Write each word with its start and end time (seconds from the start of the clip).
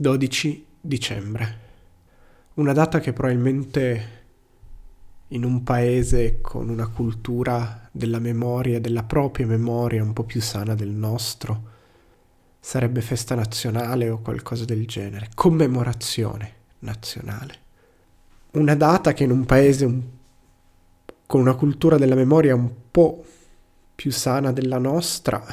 12 0.00 0.64
dicembre. 0.80 1.58
Una 2.54 2.72
data 2.72 3.00
che 3.00 3.12
probabilmente 3.12 4.16
in 5.28 5.42
un 5.42 5.64
paese 5.64 6.40
con 6.40 6.68
una 6.68 6.86
cultura 6.86 7.88
della 7.90 8.20
memoria, 8.20 8.78
della 8.78 9.02
propria 9.02 9.46
memoria 9.46 10.04
un 10.04 10.12
po' 10.12 10.22
più 10.22 10.40
sana 10.40 10.76
del 10.76 10.90
nostro, 10.90 11.62
sarebbe 12.60 13.00
festa 13.00 13.34
nazionale 13.34 14.08
o 14.08 14.20
qualcosa 14.20 14.64
del 14.64 14.86
genere, 14.86 15.30
commemorazione 15.34 16.52
nazionale. 16.80 17.54
Una 18.52 18.76
data 18.76 19.12
che 19.12 19.24
in 19.24 19.32
un 19.32 19.44
paese 19.46 19.84
un, 19.84 20.02
con 21.26 21.40
una 21.40 21.54
cultura 21.54 21.98
della 21.98 22.14
memoria 22.14 22.54
un 22.54 22.70
po' 22.92 23.24
più 23.96 24.12
sana 24.12 24.52
della 24.52 24.78
nostra 24.78 25.44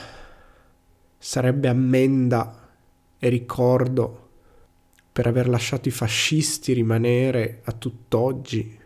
sarebbe 1.18 1.68
ammenda 1.68 2.70
e 3.18 3.30
ricordo 3.30 4.25
per 5.16 5.28
aver 5.28 5.48
lasciato 5.48 5.88
i 5.88 5.92
fascisti 5.92 6.74
rimanere 6.74 7.62
a 7.64 7.72
tutt'oggi 7.72 8.78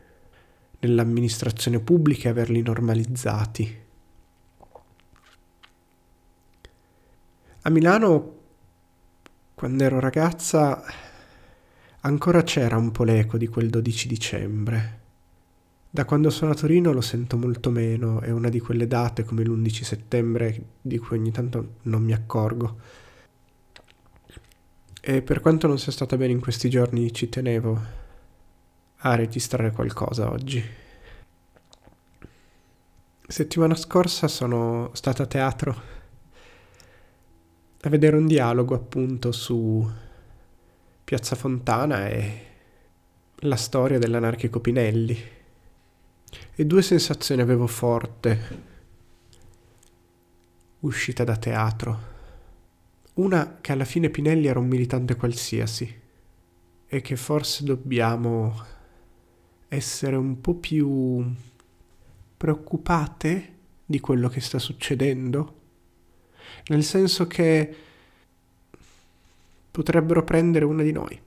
nell'amministrazione 0.81 1.79
pubblica 1.79 2.27
e 2.27 2.31
averli 2.31 2.61
normalizzati. 2.61 3.77
A 7.63 7.69
Milano, 7.71 8.33
quando 9.55 9.83
ero 9.83 9.99
ragazza, 9.99 10.83
ancora 12.01 12.43
c'era 12.43 12.77
un 12.77 12.91
po' 12.91 13.05
l'eco 13.05 13.39
di 13.39 13.47
quel 13.47 13.71
12 13.71 14.07
dicembre. 14.07 14.99
Da 15.89 16.05
quando 16.05 16.29
sono 16.29 16.51
a 16.51 16.55
Torino 16.55 16.91
lo 16.91 17.01
sento 17.01 17.37
molto 17.37 17.71
meno, 17.71 18.21
è 18.21 18.29
una 18.29 18.49
di 18.49 18.59
quelle 18.59 18.85
date 18.85 19.23
come 19.23 19.41
l'11 19.41 19.81
settembre 19.81 20.63
di 20.79 20.99
cui 20.99 21.17
ogni 21.17 21.31
tanto 21.31 21.77
non 21.85 22.03
mi 22.03 22.13
accorgo. 22.13 23.07
E 25.01 25.21
per 25.21 25.39
quanto 25.39 25.67
non 25.67 25.79
sia 25.79 25.91
stata 25.91 26.17
bene 26.17 26.33
in 26.33 26.41
questi 26.41 26.69
giorni, 26.69 27.13
ci 27.13 27.29
tenevo 27.29 27.81
a 28.97 29.15
registrare 29.15 29.71
qualcosa 29.71 30.29
oggi. 30.29 30.61
Settimana 33.25 33.75
scorsa 33.75 34.27
sono 34.27 34.89
stata 34.93 35.23
a 35.23 35.27
teatro 35.27 35.81
a 37.81 37.89
vedere 37.89 38.17
un 38.17 38.27
dialogo 38.27 38.75
appunto 38.75 39.31
su 39.31 39.89
Piazza 41.03 41.35
Fontana 41.37 42.09
e 42.09 42.45
la 43.43 43.55
storia 43.55 43.99
dell'anarchico 43.99 44.59
Pinelli. 44.59 45.17
E 46.55 46.65
due 46.65 46.81
sensazioni 46.81 47.41
avevo 47.41 47.67
forte 47.67 48.67
uscita 50.79 51.23
da 51.23 51.37
teatro. 51.37 52.08
Una 53.19 53.57
che 53.59 53.73
alla 53.73 53.83
fine 53.83 54.09
Pinelli 54.09 54.47
era 54.47 54.59
un 54.59 54.67
militante 54.69 55.17
qualsiasi 55.17 55.93
e 56.87 57.01
che 57.01 57.15
forse 57.17 57.65
dobbiamo 57.65 58.65
essere 59.67 60.15
un 60.15 60.39
po' 60.39 60.55
più 60.55 61.29
preoccupate 62.37 63.55
di 63.85 63.99
quello 63.99 64.29
che 64.29 64.39
sta 64.39 64.57
succedendo, 64.57 65.59
nel 66.67 66.81
senso 66.81 67.27
che 67.27 67.75
potrebbero 69.69 70.23
prendere 70.23 70.63
una 70.63 70.83
di 70.83 70.93
noi. 70.93 71.19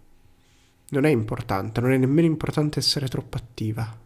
Non 0.88 1.04
è 1.04 1.10
importante, 1.10 1.82
non 1.82 1.92
è 1.92 1.98
nemmeno 1.98 2.26
importante 2.26 2.78
essere 2.78 3.06
troppo 3.06 3.36
attiva. 3.36 4.00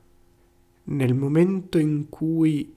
Nel 0.88 1.14
momento 1.14 1.78
in 1.78 2.08
cui 2.08 2.74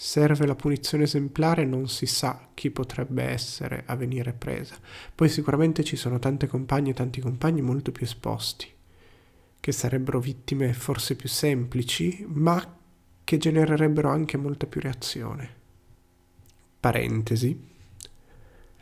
serve 0.00 0.46
la 0.46 0.54
punizione 0.54 1.02
esemplare 1.02 1.64
non 1.64 1.88
si 1.88 2.06
sa 2.06 2.50
chi 2.54 2.70
potrebbe 2.70 3.24
essere 3.24 3.82
a 3.86 3.96
venire 3.96 4.32
presa. 4.32 4.76
Poi 5.12 5.28
sicuramente 5.28 5.82
ci 5.82 5.96
sono 5.96 6.20
tante 6.20 6.46
compagne 6.46 6.90
e 6.90 6.94
tanti 6.94 7.20
compagni 7.20 7.62
molto 7.62 7.90
più 7.90 8.04
esposti, 8.04 8.68
che 9.58 9.72
sarebbero 9.72 10.20
vittime 10.20 10.72
forse 10.72 11.16
più 11.16 11.28
semplici, 11.28 12.24
ma 12.28 12.78
che 13.24 13.38
genererebbero 13.38 14.08
anche 14.08 14.36
molta 14.36 14.66
più 14.66 14.80
reazione. 14.80 15.50
Parentesi. 16.78 17.60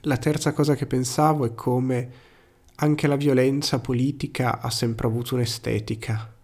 La 0.00 0.18
terza 0.18 0.52
cosa 0.52 0.74
che 0.74 0.84
pensavo 0.84 1.46
è 1.46 1.54
come 1.54 2.10
anche 2.74 3.06
la 3.06 3.16
violenza 3.16 3.78
politica 3.78 4.60
ha 4.60 4.68
sempre 4.68 5.06
avuto 5.06 5.34
un'estetica. 5.34 6.34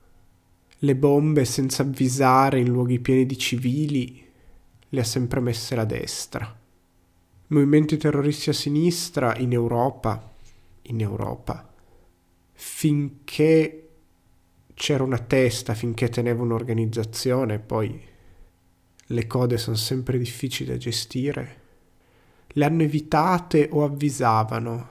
Le 0.79 0.97
bombe 0.97 1.45
senza 1.45 1.83
avvisare 1.83 2.59
in 2.59 2.69
luoghi 2.69 3.01
pieni 3.01 3.27
di 3.27 3.37
civili 3.37 4.31
le 4.95 5.01
ha 5.01 5.05
sempre 5.05 5.41
messe 5.41 5.75
la 5.75 5.87
destra. 5.87 6.61
Movimenti 7.49 7.97
terroristi 7.97 8.51
a 8.51 8.53
sinistra 8.53 9.35
in 9.39 9.53
Europa, 9.53 10.35
in 10.83 11.01
Europa, 11.01 11.73
finché 12.53 13.89
c'era 14.75 15.03
una 15.03 15.19
testa, 15.19 15.73
finché 15.75 16.11
teneva 16.11 16.43
un'organizzazione, 16.43 17.59
poi 17.59 18.01
le 19.07 19.27
code 19.27 19.57
sono 19.57 19.77
sempre 19.77 20.19
difficili 20.19 20.71
da 20.71 20.77
gestire, 20.77 21.61
le 22.49 22.65
hanno 22.65 22.83
evitate 22.83 23.69
o 23.73 23.85
avvisavano. 23.85 24.89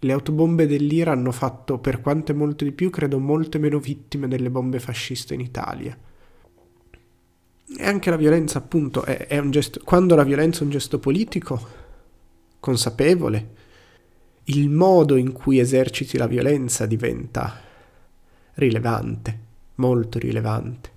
Le 0.00 0.12
autobombe 0.12 0.66
dell'Ira 0.66 1.12
hanno 1.12 1.32
fatto, 1.32 1.78
per 1.78 2.00
quante 2.00 2.32
molte 2.32 2.64
di 2.64 2.72
più, 2.72 2.90
credo 2.90 3.20
molte 3.20 3.58
meno 3.58 3.78
vittime 3.78 4.26
delle 4.26 4.50
bombe 4.50 4.80
fasciste 4.80 5.34
in 5.34 5.40
Italia. 5.40 5.96
E 7.68 7.84
anche 7.84 8.10
la 8.10 8.16
violenza, 8.16 8.58
appunto, 8.58 9.02
è, 9.02 9.26
è 9.26 9.38
un 9.38 9.50
gesto. 9.50 9.80
Quando 9.82 10.14
la 10.14 10.22
violenza 10.22 10.60
è 10.60 10.62
un 10.62 10.70
gesto 10.70 11.00
politico, 11.00 11.84
consapevole, 12.60 13.54
il 14.44 14.70
modo 14.70 15.16
in 15.16 15.32
cui 15.32 15.58
eserciti 15.58 16.16
la 16.16 16.28
violenza 16.28 16.86
diventa 16.86 17.60
rilevante, 18.54 19.38
molto 19.76 20.18
rilevante. 20.20 20.90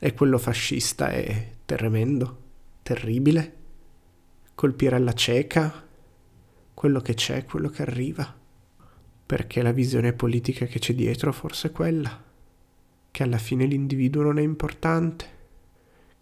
E 0.00 0.14
quello 0.14 0.38
fascista 0.38 1.08
è 1.08 1.50
tremendo, 1.66 2.42
terribile. 2.82 3.54
Colpire 4.54 4.96
alla 4.96 5.12
cieca 5.12 5.84
quello 6.72 7.00
che 7.00 7.12
c'è, 7.12 7.44
quello 7.44 7.68
che 7.68 7.82
arriva. 7.82 8.34
Perché 9.26 9.60
la 9.60 9.72
visione 9.72 10.14
politica 10.14 10.64
che 10.64 10.78
c'è 10.78 10.94
dietro 10.94 11.32
forse 11.32 11.68
è 11.68 11.72
quella, 11.72 12.22
che 13.10 13.22
alla 13.22 13.38
fine 13.38 13.66
l'individuo 13.66 14.22
non 14.22 14.38
è 14.38 14.42
importante 14.42 15.34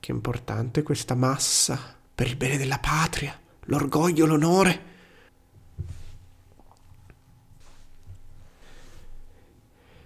che 0.05 0.13
importante 0.13 0.83
questa 0.83 1.15
massa 1.15 1.97
per 2.15 2.27
il 2.27 2.37
bene 2.37 2.59
della 2.59 2.79
patria, 2.79 3.41
l'orgoglio, 3.63 4.27
l'onore. 4.27 4.83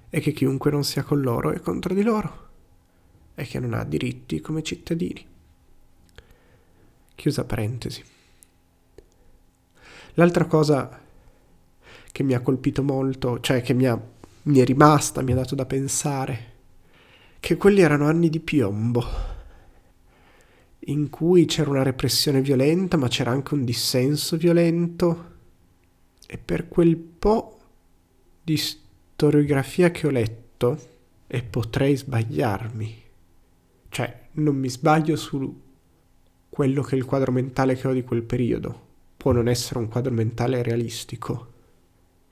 E 0.09 0.21
che 0.21 0.31
chiunque 0.31 0.71
non 0.71 0.85
sia 0.85 1.03
con 1.03 1.21
loro 1.21 1.51
è 1.51 1.59
contro 1.59 1.95
di 1.95 2.03
loro 2.03 2.49
e 3.35 3.43
che 3.43 3.59
non 3.59 3.75
ha 3.75 3.83
diritti 3.83 4.41
come 4.41 4.63
cittadini. 4.63 5.27
Chiusa 7.17 7.45
parentesi. 7.45 8.05
L'altra 10.15 10.45
cosa 10.45 10.97
che 12.13 12.23
mi 12.23 12.35
ha 12.35 12.41
colpito 12.41 12.85
molto, 12.85 13.41
cioè 13.41 13.63
che 13.63 13.75
mi, 13.75 13.87
ha, 13.87 14.01
mi 14.43 14.59
è 14.61 14.65
rimasta, 14.65 15.23
mi 15.23 15.33
ha 15.33 15.35
dato 15.35 15.57
da 15.57 15.67
pensare, 15.67 16.53
che 17.41 17.57
quelli 17.57 17.81
erano 17.81 18.07
anni 18.07 18.31
di 18.31 18.39
piombo 18.39 19.37
in 20.89 21.11
cui 21.11 21.45
c'era 21.45 21.71
una 21.71 21.83
repressione 21.83 22.41
violenta, 22.41 22.97
ma 22.97 23.09
c'era 23.09 23.31
anche 23.31 23.55
un 23.55 23.65
dissenso 23.65 24.37
violento. 24.37 25.37
E 26.27 26.39
per 26.39 26.69
quel 26.69 26.97
po' 26.97 27.59
di 28.43 28.57
storiografia 28.57 29.91
che 29.91 30.07
ho 30.07 30.11
letto, 30.11 30.97
e 31.27 31.43
potrei 31.43 31.95
sbagliarmi, 31.95 33.03
cioè 33.91 34.29
non 34.33 34.57
mi 34.57 34.71
sbaglio 34.71 35.17
su 35.17 35.61
quello 36.49 36.83
che 36.83 36.95
è 36.95 36.99
il 36.99 37.05
quadro 37.05 37.33
mentale 37.33 37.75
che 37.77 37.87
ho 37.87 37.93
di 37.93 38.03
quel 38.03 38.23
periodo, 38.23 38.87
può 39.17 39.33
non 39.33 39.49
essere 39.49 39.79
un 39.79 39.89
quadro 39.89 40.13
mentale 40.13 40.63
realistico. 40.63 41.53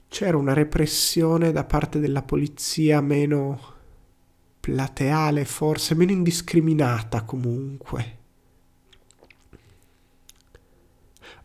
C'era 0.08 0.38
una 0.38 0.54
repressione 0.54 1.52
da 1.52 1.64
parte 1.64 1.98
della 1.98 2.22
polizia 2.22 3.02
meno 3.02 3.74
plateale, 4.60 5.44
forse 5.44 5.94
meno 5.94 6.12
indiscriminata 6.12 7.22
comunque 7.22 8.24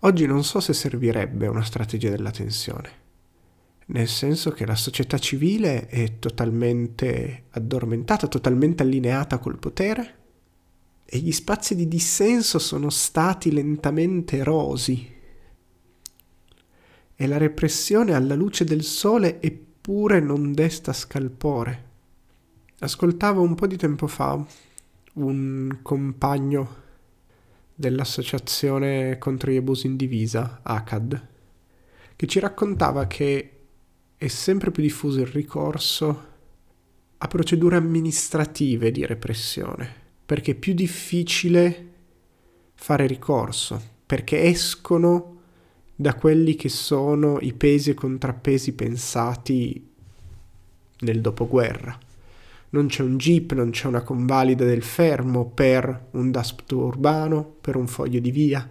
Oggi 0.04 0.26
non 0.26 0.44
so 0.44 0.60
se 0.60 0.74
servirebbe 0.74 1.46
una 1.46 1.64
strategia 1.64 2.10
della 2.10 2.32
tensione, 2.32 2.90
nel 3.88 4.08
senso 4.08 4.50
che 4.50 4.66
la 4.66 4.74
società 4.74 5.20
civile 5.20 5.86
è 5.86 6.18
totalmente 6.18 7.44
addormentata, 7.52 8.28
totalmente 8.28 8.82
allineata 8.82 9.38
col 9.38 9.60
potere 9.60 10.18
e 11.06 11.20
gli 11.20 11.32
spazi 11.32 11.76
di 11.76 11.88
dissenso 11.88 12.58
sono 12.58 12.90
stati 12.90 13.52
lentamente 13.52 14.38
erosi 14.38 15.08
e 17.16 17.28
la 17.28 17.38
repressione 17.38 18.16
alla 18.16 18.34
luce 18.34 18.64
del 18.64 18.84
sole 18.84 19.40
eppure 19.40 20.20
non 20.20 20.52
desta 20.54 20.94
scalpore. 20.94 21.90
Ascoltavo 22.80 23.40
un 23.44 23.54
po' 23.54 23.68
di 23.68 23.78
tempo 23.78 24.08
fa 24.08 24.44
un 25.14 25.80
compagno 25.84 26.76
dell'Associazione 27.82 29.18
contro 29.18 29.52
gli 29.52 29.58
abusi 29.58 29.88
in 29.88 29.98
divisa, 29.98 30.62
ACAD, 30.64 31.28
che 32.16 32.28
ci 32.28 32.40
raccontava 32.40 33.08
che 33.08 33.52
è 34.16 34.28
sempre 34.28 34.72
più 34.72 34.84
diffuso 34.84 35.20
il 35.20 35.28
ricorso 35.28 36.30
a 37.18 37.28
procedure 37.28 37.76
amministrative 37.76 38.92
di 38.92 39.06
repressione, 39.06 39.94
perché 40.26 40.52
è 40.52 40.56
più 40.56 40.74
difficile 40.74 41.90
fare 42.76 43.08
ricorso, 43.08 43.82
perché 44.06 44.44
escono 44.44 45.40
da 45.96 46.16
quelli 46.16 46.56
che 46.56 46.70
sono 46.70 47.40
i 47.42 47.54
pesi 47.54 47.90
e 47.90 47.94
contrappesi 47.96 48.74
pensati 48.74 49.90
nel 51.00 51.22
dopoguerra. 51.22 51.98
Non 52.74 52.88
c'è 52.88 53.04
un 53.04 53.18
jeep, 53.18 53.54
non 53.54 53.70
c'è 53.72 53.88
una 53.88 54.02
convalida 54.02 54.66
del 54.66 54.84
fermo 54.84 55.46
per 55.46 56.08
un 56.12 56.32
DASPT 56.32 56.72
urbano, 56.72 57.44
per 57.44 57.76
un 57.76 57.88
foglio 57.88 58.20
di 58.20 58.32
via. 58.32 58.70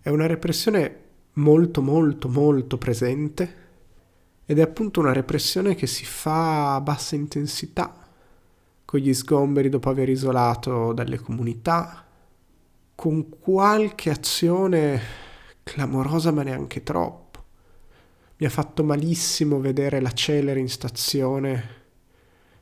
È 0.00 0.08
una 0.08 0.26
repressione 0.26 1.02
molto 1.34 1.82
molto 1.82 2.28
molto 2.28 2.78
presente 2.78 3.62
ed 4.46 4.58
è 4.58 4.62
appunto 4.62 5.00
una 5.00 5.12
repressione 5.12 5.74
che 5.74 5.86
si 5.86 6.04
fa 6.04 6.74
a 6.74 6.80
bassa 6.80 7.14
intensità, 7.14 8.06
con 8.84 9.00
gli 9.00 9.12
sgomberi 9.12 9.68
dopo 9.68 9.88
aver 9.88 10.08
isolato 10.08 10.92
dalle 10.92 11.18
comunità, 11.18 12.04
con 12.94 13.38
qualche 13.38 14.10
azione 14.10 15.00
clamorosa 15.62 16.30
ma 16.30 16.42
neanche 16.42 16.82
troppo. 16.82 17.23
Mi 18.36 18.46
ha 18.46 18.50
fatto 18.50 18.82
malissimo 18.82 19.60
vedere 19.60 20.00
la 20.00 20.12
celere 20.12 20.60
in 20.60 20.68
stazione 20.68 21.82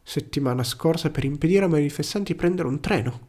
settimana 0.03 0.65
scorsa 0.65 1.11
per 1.11 1.25
impedire 1.25 1.65
ai 1.65 1.71
manifestanti 1.71 2.33
di 2.33 2.39
prendere 2.39 2.69
un 2.69 2.81
treno, 2.81 3.21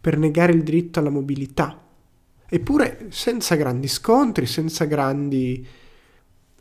per 0.00 0.18
negare 0.18 0.52
il 0.52 0.62
diritto 0.62 1.00
alla 1.00 1.10
mobilità. 1.10 1.86
Eppure 2.48 3.06
senza 3.10 3.56
grandi 3.56 3.88
scontri, 3.88 4.46
senza 4.46 4.84
grandi... 4.84 5.66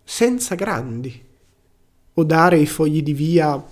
senza 0.04 0.56
grandi. 0.56 1.26
O 2.14 2.24
dare 2.24 2.58
i 2.58 2.66
fogli 2.66 3.04
di 3.04 3.14
via 3.14 3.64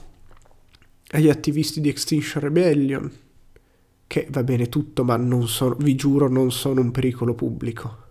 agli 1.10 1.30
attivisti 1.30 1.82
di 1.82 1.90
Extinction 1.90 2.44
Rebellion, 2.44 3.12
che 4.06 4.28
va 4.30 4.44
bene 4.44 4.70
tutto, 4.70 5.04
ma 5.04 5.18
non 5.18 5.48
sono, 5.48 5.76
vi 5.76 5.96
giuro, 5.96 6.30
non 6.30 6.52
sono 6.52 6.82
un 6.82 6.92
pericolo 6.92 7.34
pubblico. 7.34 8.04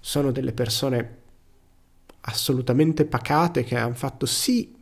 Sono 0.00 0.32
delle 0.32 0.52
persone 0.52 1.22
assolutamente 2.26 3.04
pacate 3.04 3.64
che 3.64 3.76
hanno 3.76 3.94
fatto 3.94 4.26
sì 4.26 4.74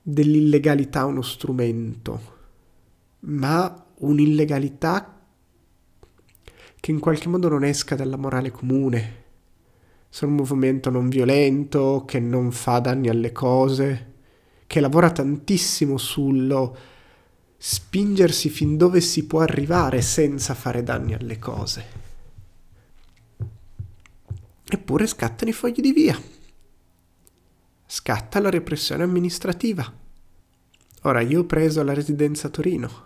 dell'illegalità 0.00 1.04
uno 1.04 1.22
strumento, 1.22 2.34
ma 3.20 3.86
un'illegalità 3.98 5.20
che 6.78 6.90
in 6.90 7.00
qualche 7.00 7.28
modo 7.28 7.48
non 7.48 7.64
esca 7.64 7.96
dalla 7.96 8.16
morale 8.16 8.50
comune. 8.52 9.24
Sono 10.08 10.30
un 10.30 10.36
movimento 10.36 10.90
non 10.90 11.08
violento, 11.08 12.04
che 12.06 12.20
non 12.20 12.52
fa 12.52 12.78
danni 12.78 13.08
alle 13.08 13.32
cose, 13.32 14.12
che 14.68 14.80
lavora 14.80 15.10
tantissimo 15.10 15.98
sullo 15.98 16.76
spingersi 17.56 18.48
fin 18.48 18.76
dove 18.76 19.00
si 19.00 19.26
può 19.26 19.40
arrivare 19.40 20.00
senza 20.02 20.54
fare 20.54 20.84
danni 20.84 21.14
alle 21.14 21.38
cose. 21.38 22.05
Eppure 24.76 25.06
scattano 25.06 25.50
i 25.50 25.54
fogli 25.54 25.80
di 25.80 25.90
via. 25.90 26.20
Scatta 27.86 28.38
la 28.40 28.50
repressione 28.50 29.04
amministrativa. 29.04 29.90
Ora 31.04 31.22
io 31.22 31.40
ho 31.40 31.44
preso 31.46 31.82
la 31.82 31.94
residenza 31.94 32.48
a 32.48 32.50
Torino 32.50 33.04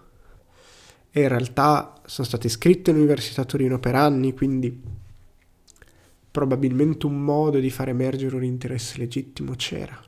e 1.11 1.23
in 1.23 1.29
realtà 1.29 2.03
sono 2.07 2.27
stato 2.27 2.49
iscritto 2.49 2.91
all'Università 2.91 3.45
Torino 3.45 3.79
per 3.79 3.95
anni, 3.95 4.35
quindi 4.35 4.83
probabilmente 6.29 7.07
un 7.07 7.23
modo 7.23 7.61
di 7.61 7.71
far 7.71 7.89
emergere 7.91 8.35
un 8.35 8.45
interesse 8.45 8.99
legittimo 8.99 9.55
c'era. 9.55 9.99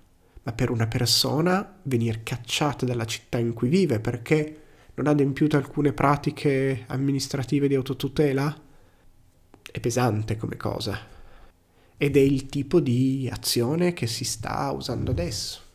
Ma 0.43 0.53
per 0.53 0.69
una 0.69 0.88
persona 0.88 1.79
venire 1.82 2.23
cacciata 2.25 2.85
dalla 2.85 3.05
città 3.05 3.38
in 3.38 3.53
cui 3.53 3.69
vive 3.69 4.00
perché 4.00 4.62
non 4.94 5.06
ha 5.06 5.11
adempiuto 5.11 5.56
alcune 5.56 5.93
pratiche 5.93 6.87
amministrative 6.88 7.69
di 7.69 7.76
autotutela 7.76 8.53
è 9.70 9.79
pesante 9.79 10.37
come 10.37 10.56
cosa. 10.56 11.12
Ed 11.96 12.16
è 12.16 12.20
il 12.20 12.46
tipo 12.46 12.80
di 12.80 13.28
azione 13.32 13.92
che 13.92 14.06
si 14.06 14.24
sta 14.24 14.70
usando 14.70 15.10
adesso 15.10 15.70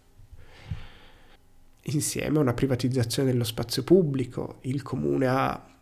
insieme 1.89 2.37
a 2.37 2.41
una 2.41 2.53
privatizzazione 2.53 3.31
dello 3.31 3.43
spazio 3.43 3.83
pubblico. 3.83 4.57
Il 4.61 4.81
comune 4.81 5.27
ha 5.27 5.75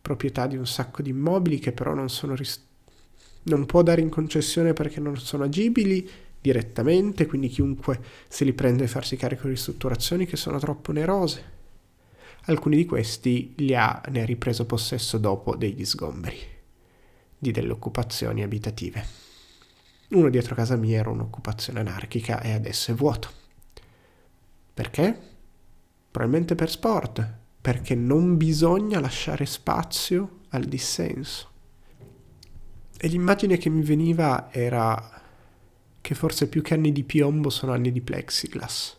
proprietà 0.00 0.46
di 0.46 0.56
un 0.56 0.66
sacco 0.66 1.02
di 1.02 1.10
immobili 1.10 1.58
che 1.58 1.72
però 1.72 1.94
non, 1.94 2.08
sono 2.08 2.34
ris- 2.34 2.62
non 3.44 3.66
può 3.66 3.82
dare 3.82 4.00
in 4.00 4.08
concessione 4.08 4.72
perché 4.72 5.00
non 5.00 5.16
sono 5.16 5.44
agibili 5.44 6.08
direttamente, 6.40 7.26
quindi 7.26 7.48
chiunque 7.48 8.00
se 8.28 8.44
li 8.44 8.52
prende 8.52 8.84
a 8.84 8.88
farsi 8.88 9.16
carico 9.16 9.42
di 9.44 9.54
ristrutturazioni 9.54 10.26
che 10.26 10.36
sono 10.36 10.58
troppo 10.58 10.90
onerose. 10.90 11.54
Alcuni 12.48 12.76
di 12.76 12.86
questi 12.86 13.54
li 13.56 13.74
ha, 13.74 14.00
ne 14.08 14.22
ha 14.22 14.24
ripreso 14.24 14.64
possesso 14.66 15.18
dopo 15.18 15.56
degli 15.56 15.84
sgomberi, 15.84 16.38
di 17.36 17.50
delle 17.50 17.72
occupazioni 17.72 18.44
abitative. 18.44 19.04
Uno 20.08 20.28
dietro 20.28 20.54
casa 20.54 20.76
mia 20.76 20.98
era 20.98 21.10
un'occupazione 21.10 21.80
anarchica 21.80 22.40
e 22.40 22.52
adesso 22.52 22.92
è 22.92 22.94
vuoto. 22.94 23.28
Perché? 24.72 25.18
Probabilmente 26.10 26.54
per 26.54 26.70
sport, 26.70 27.28
perché 27.60 27.94
non 27.96 28.36
bisogna 28.36 29.00
lasciare 29.00 29.46
spazio 29.46 30.42
al 30.50 30.64
dissenso. 30.64 31.50
E 32.98 33.08
l'immagine 33.08 33.56
che 33.56 33.68
mi 33.68 33.82
veniva 33.82 34.52
era 34.52 35.22
che 36.00 36.14
forse 36.14 36.48
più 36.48 36.62
che 36.62 36.74
anni 36.74 36.92
di 36.92 37.02
piombo 37.02 37.50
sono 37.50 37.72
anni 37.72 37.90
di 37.90 38.00
plexiglass, 38.00 38.96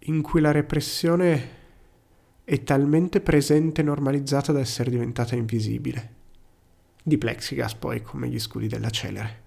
in 0.00 0.20
cui 0.20 0.40
la 0.40 0.50
repressione 0.50 1.56
è 2.42 2.62
talmente 2.64 3.20
presente 3.20 3.82
e 3.82 3.84
normalizzata 3.84 4.50
da 4.50 4.58
essere 4.58 4.90
diventata 4.90 5.36
invisibile. 5.36 6.14
Di 7.04 7.16
plexiglass 7.18 7.74
poi 7.74 8.02
come 8.02 8.28
gli 8.28 8.40
scudi 8.40 8.66
della 8.66 8.90
celere. 8.90 9.46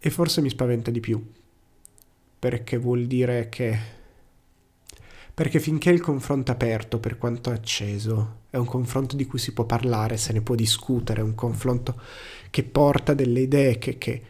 E 0.00 0.10
forse 0.10 0.40
mi 0.40 0.48
spaventa 0.48 0.90
di 0.90 1.00
più, 1.00 1.24
perché 2.38 2.76
vuol 2.76 3.06
dire 3.06 3.48
che 3.48 3.96
perché 5.38 5.60
finché 5.60 5.90
il 5.90 6.00
confronto 6.00 6.50
aperto, 6.50 6.98
per 6.98 7.16
quanto 7.16 7.50
acceso, 7.50 8.38
è 8.50 8.56
un 8.56 8.64
confronto 8.64 9.14
di 9.14 9.24
cui 9.24 9.38
si 9.38 9.52
può 9.52 9.62
parlare, 9.62 10.16
se 10.16 10.32
ne 10.32 10.40
può 10.40 10.56
discutere, 10.56 11.20
è 11.20 11.22
un 11.22 11.36
confronto 11.36 12.00
che 12.50 12.64
porta 12.64 13.14
delle 13.14 13.42
idee, 13.42 13.78
che, 13.78 13.98
che, 13.98 14.22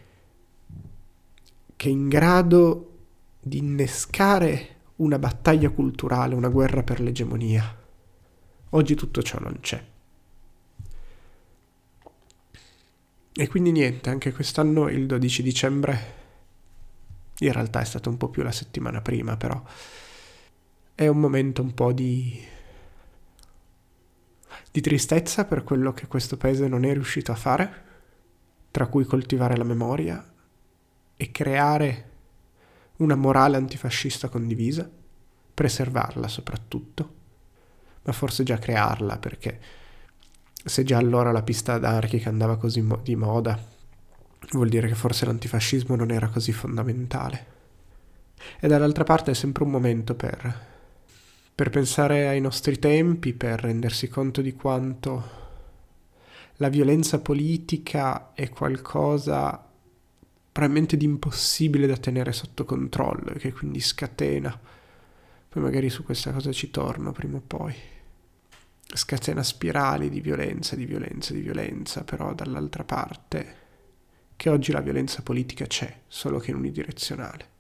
che 1.74 1.88
è 1.88 1.90
in 1.90 2.08
grado 2.08 2.90
di 3.40 3.56
innescare 3.56 4.76
una 4.96 5.18
battaglia 5.18 5.70
culturale, 5.70 6.34
una 6.34 6.50
guerra 6.50 6.82
per 6.82 7.00
l'egemonia. 7.00 7.74
Oggi 8.68 8.94
tutto 8.94 9.22
ciò 9.22 9.38
non 9.38 9.60
c'è. 9.62 9.82
E 13.40 13.46
quindi 13.46 13.70
niente, 13.70 14.10
anche 14.10 14.32
quest'anno 14.32 14.88
il 14.88 15.06
12 15.06 15.44
dicembre, 15.44 16.14
in 17.38 17.52
realtà 17.52 17.78
è 17.78 17.84
stato 17.84 18.10
un 18.10 18.16
po' 18.16 18.30
più 18.30 18.42
la 18.42 18.50
settimana 18.50 19.00
prima, 19.00 19.36
però 19.36 19.62
è 20.92 21.06
un 21.06 21.18
momento 21.18 21.62
un 21.62 21.72
po' 21.72 21.92
di, 21.92 22.36
di 24.72 24.80
tristezza 24.80 25.44
per 25.44 25.62
quello 25.62 25.92
che 25.92 26.08
questo 26.08 26.36
paese 26.36 26.66
non 26.66 26.84
è 26.84 26.92
riuscito 26.92 27.30
a 27.30 27.36
fare, 27.36 27.84
tra 28.72 28.88
cui 28.88 29.04
coltivare 29.04 29.56
la 29.56 29.62
memoria 29.62 30.34
e 31.14 31.30
creare 31.30 32.10
una 32.96 33.14
morale 33.14 33.56
antifascista 33.56 34.28
condivisa, 34.28 34.90
preservarla 35.54 36.26
soprattutto, 36.26 37.14
ma 38.02 38.12
forse 38.12 38.42
già 38.42 38.58
crearla 38.58 39.16
perché 39.18 39.60
se 40.64 40.84
già 40.84 40.98
allora 40.98 41.32
la 41.32 41.42
pista 41.42 41.74
anarchica 41.74 42.28
andava 42.28 42.56
così 42.56 42.80
mo- 42.80 43.00
di 43.02 43.16
moda, 43.16 43.58
vuol 44.52 44.68
dire 44.68 44.88
che 44.88 44.94
forse 44.94 45.26
l'antifascismo 45.26 45.94
non 45.96 46.10
era 46.10 46.28
così 46.28 46.52
fondamentale. 46.52 47.56
E 48.60 48.68
dall'altra 48.68 49.04
parte 49.04 49.32
è 49.32 49.34
sempre 49.34 49.64
un 49.64 49.70
momento 49.70 50.14
per 50.14 50.66
per 51.58 51.70
pensare 51.70 52.28
ai 52.28 52.40
nostri 52.40 52.78
tempi, 52.78 53.32
per 53.32 53.58
rendersi 53.60 54.06
conto 54.06 54.40
di 54.42 54.52
quanto 54.52 55.30
la 56.58 56.68
violenza 56.68 57.18
politica 57.18 58.32
è 58.32 58.48
qualcosa 58.48 59.68
probabilmente 60.52 60.96
di 60.96 61.04
impossibile 61.04 61.88
da 61.88 61.96
tenere 61.96 62.30
sotto 62.30 62.64
controllo 62.64 63.32
e 63.32 63.40
che 63.40 63.52
quindi 63.52 63.80
scatena. 63.80 64.56
Poi 65.48 65.60
magari 65.60 65.90
su 65.90 66.04
questa 66.04 66.30
cosa 66.30 66.52
ci 66.52 66.70
torno 66.70 67.10
prima 67.10 67.38
o 67.38 67.42
poi. 67.44 67.74
Scatena 68.94 69.42
spirali 69.42 70.08
di 70.08 70.20
violenza, 70.20 70.74
di 70.74 70.86
violenza, 70.86 71.32
di 71.32 71.40
violenza, 71.40 72.04
però 72.04 72.34
dall'altra 72.34 72.84
parte 72.84 73.56
che 74.34 74.48
oggi 74.48 74.72
la 74.72 74.80
violenza 74.80 75.22
politica 75.22 75.66
c'è, 75.66 76.02
solo 76.06 76.38
che 76.38 76.50
in 76.50 76.56
unidirezionale 76.56 77.56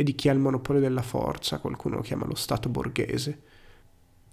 e 0.00 0.04
di 0.04 0.14
chi 0.14 0.28
ha 0.28 0.32
il 0.32 0.38
monopolio 0.38 0.80
della 0.80 1.02
forza, 1.02 1.58
qualcuno 1.58 1.96
lo 1.96 2.02
chiama 2.02 2.24
lo 2.24 2.36
Stato 2.36 2.68
borghese. 2.68 3.42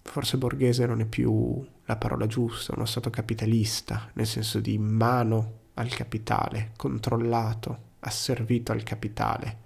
Forse 0.03 0.37
borghese 0.37 0.85
non 0.85 0.99
è 0.99 1.05
più 1.05 1.65
la 1.85 1.95
parola 1.95 2.27
giusta, 2.27 2.75
uno 2.75 2.85
Stato 2.85 3.09
capitalista, 3.09 4.11
nel 4.13 4.27
senso 4.27 4.59
di 4.59 4.77
mano 4.77 5.61
al 5.73 5.89
capitale, 5.89 6.73
controllato, 6.77 7.93
asservito 8.01 8.73
al 8.73 8.83
capitale, 8.83 9.57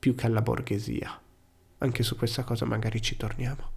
più 0.00 0.16
che 0.16 0.26
alla 0.26 0.42
borghesia. 0.42 1.16
Anche 1.78 2.02
su 2.02 2.16
questa 2.16 2.42
cosa 2.42 2.64
magari 2.64 3.00
ci 3.00 3.16
torniamo. 3.16 3.73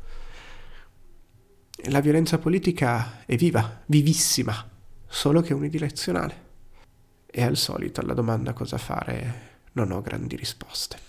La 1.85 2.01
violenza 2.01 2.39
politica 2.39 3.23
è 3.25 3.35
viva, 3.35 3.83
vivissima, 3.85 4.53
solo 5.07 5.41
che 5.41 5.53
unidirezionale. 5.53 6.45
E 7.25 7.43
al 7.43 7.55
solito 7.55 8.01
alla 8.01 8.13
domanda 8.13 8.53
cosa 8.53 8.77
fare 8.77 9.59
non 9.73 9.91
ho 9.91 10.01
grandi 10.01 10.35
risposte. 10.35 11.06